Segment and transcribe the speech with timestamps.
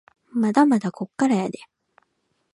[0.31, 2.01] まだまだこっからやでぇ